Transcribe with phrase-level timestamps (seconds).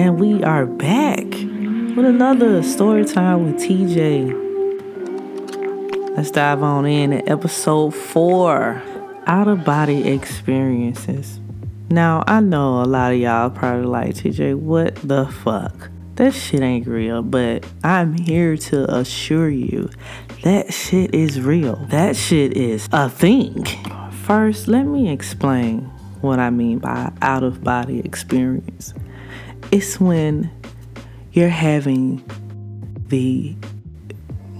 [0.00, 4.32] And we are back with another story time with TJ.
[6.16, 8.82] Let's dive on in at episode four
[9.26, 11.38] out of body experiences.
[11.90, 15.90] Now, I know a lot of y'all probably like, TJ, what the fuck?
[16.14, 19.90] That shit ain't real, but I'm here to assure you
[20.44, 21.76] that shit is real.
[21.90, 23.66] That shit is a thing.
[24.24, 25.80] First, let me explain
[26.22, 28.94] what I mean by out of body experience.
[29.72, 30.50] It's when
[31.32, 32.24] you're having
[33.06, 33.54] the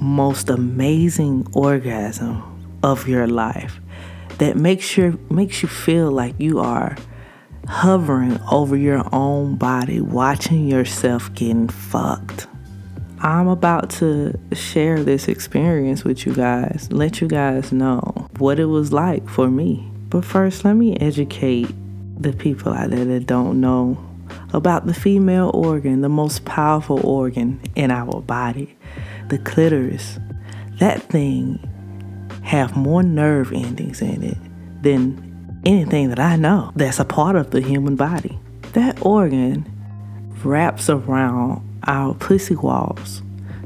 [0.00, 2.42] most amazing orgasm
[2.82, 3.80] of your life
[4.38, 6.96] that makes your makes you feel like you are
[7.68, 12.46] hovering over your own body, watching yourself getting fucked.
[13.20, 18.00] I'm about to share this experience with you guys, let you guys know
[18.38, 19.86] what it was like for me.
[20.08, 21.68] But first, let me educate
[22.18, 23.98] the people out there that don't know
[24.52, 28.76] about the female organ, the most powerful organ in our body,
[29.28, 30.18] the clitoris.
[30.80, 31.58] That thing
[32.42, 34.38] have more nerve endings in it
[34.82, 38.38] than anything that I know that's a part of the human body.
[38.72, 39.70] That organ
[40.44, 43.22] wraps around our pussy walls.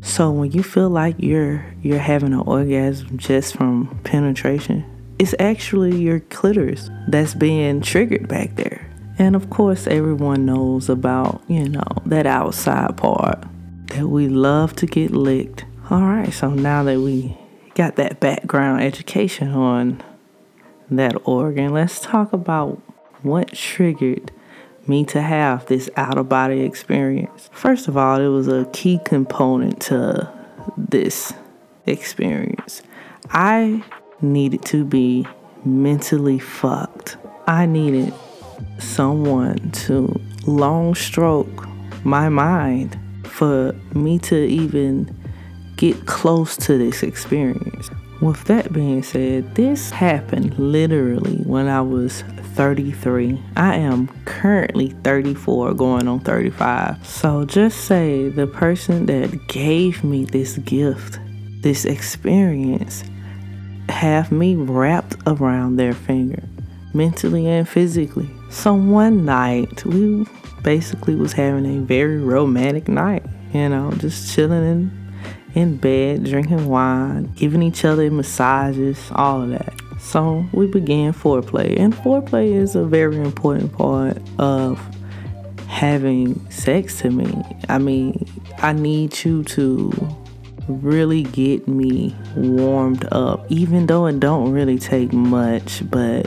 [0.00, 4.84] So when you feel like you're you're having an orgasm just from penetration,
[5.18, 8.91] it's actually your clitoris that's being triggered back there.
[9.18, 13.44] And of course, everyone knows about, you know, that outside part
[13.88, 15.64] that we love to get licked.
[15.90, 17.36] All right, so now that we
[17.74, 20.02] got that background education on
[20.90, 22.80] that organ, let's talk about
[23.22, 24.32] what triggered
[24.86, 27.50] me to have this out of body experience.
[27.52, 30.32] First of all, it was a key component to
[30.76, 31.32] this
[31.86, 32.82] experience.
[33.30, 33.84] I
[34.20, 35.26] needed to be
[35.64, 37.16] mentally fucked.
[37.46, 38.12] I needed
[38.78, 41.66] someone to long stroke
[42.04, 45.14] my mind for me to even
[45.76, 47.90] get close to this experience.
[48.20, 52.22] With that being said, this happened literally when I was
[52.54, 53.42] 33.
[53.56, 57.04] I am currently 34, going on 35.
[57.04, 61.18] So just say the person that gave me this gift,
[61.62, 63.02] this experience,
[63.88, 66.42] have me wrapped around their finger,
[66.94, 68.30] mentally and physically.
[68.50, 70.26] So one night, we
[70.62, 75.02] basically was having a very romantic night, you know, just chilling in
[75.54, 79.74] in bed, drinking wine, giving each other massages, all of that.
[80.00, 84.80] So we began foreplay, and foreplay is a very important part of
[85.68, 87.42] having sex to me.
[87.68, 88.26] I mean,
[88.58, 89.92] I need you to
[90.68, 96.26] really get me warmed up, even though it don't really take much, but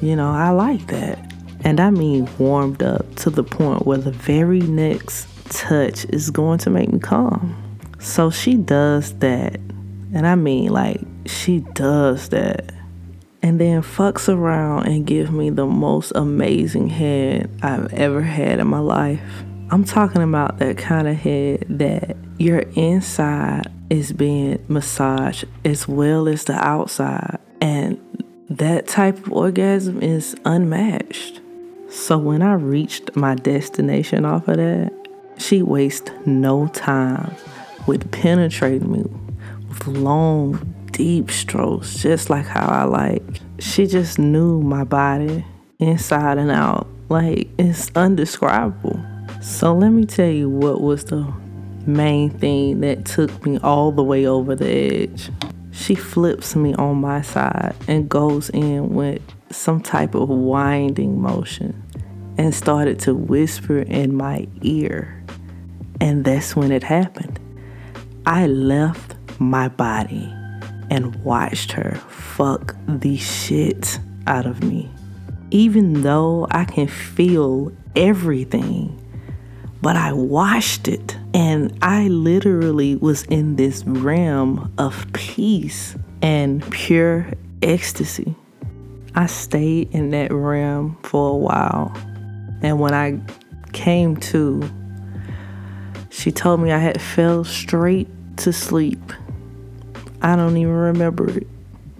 [0.00, 1.32] you know, I like that.
[1.64, 6.58] And I mean warmed up to the point where the very next touch is going
[6.58, 7.56] to make me calm.
[7.98, 9.54] So she does that.
[10.12, 12.72] And I mean, like, she does that.
[13.42, 18.66] And then fucks around and give me the most amazing head I've ever had in
[18.66, 19.20] my life.
[19.70, 26.28] I'm talking about that kind of head that your inside is being massaged as well
[26.28, 27.38] as the outside.
[27.60, 27.98] And
[28.50, 31.40] that type of orgasm is unmatched.
[31.88, 34.92] So when I reached my destination off of that,
[35.38, 37.34] she wasted no time
[37.86, 39.02] with penetrating me
[39.68, 43.22] with long, deep strokes, just like how I like.
[43.58, 45.44] She just knew my body
[45.78, 46.86] inside and out.
[47.08, 49.00] Like, it's undescribable.
[49.42, 51.32] So, let me tell you what was the
[51.86, 55.30] main thing that took me all the way over the edge.
[55.74, 59.20] She flips me on my side and goes in with
[59.50, 61.82] some type of winding motion
[62.38, 65.22] and started to whisper in my ear.
[66.00, 67.40] And that's when it happened.
[68.24, 70.32] I left my body
[70.90, 73.98] and watched her fuck the shit
[74.28, 74.88] out of me.
[75.50, 79.00] Even though I can feel everything,
[79.82, 87.26] but I watched it and I literally was in this realm of peace and pure
[87.60, 88.36] ecstasy.
[89.16, 91.92] I stayed in that realm for a while.
[92.62, 93.20] And when I
[93.72, 94.62] came to,
[96.08, 98.08] she told me I had fell straight
[98.38, 99.12] to sleep.
[100.22, 101.48] I don't even remember it.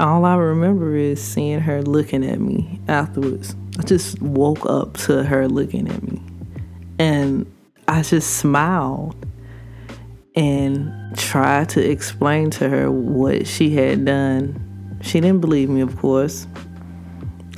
[0.00, 3.54] All I remember is seeing her looking at me afterwards.
[3.78, 6.22] I just woke up to her looking at me.
[6.98, 7.46] And
[7.88, 9.16] I just smiled
[10.36, 14.98] and tried to explain to her what she had done.
[15.00, 16.46] She didn't believe me, of course,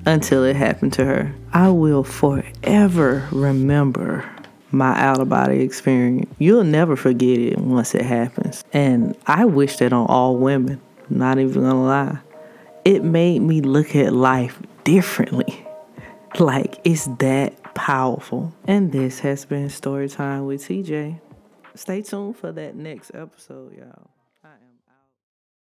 [0.07, 1.35] until it happened to her.
[1.53, 4.31] I will forever remember
[4.71, 6.33] my out of body experience.
[6.39, 8.63] You'll never forget it once it happens.
[8.73, 12.19] And I wish that on all women, not even gonna lie.
[12.85, 15.67] It made me look at life differently.
[16.39, 18.53] Like, it's that powerful.
[18.67, 21.19] And this has been Storytime with TJ.
[21.75, 24.11] Stay tuned for that next episode, y'all.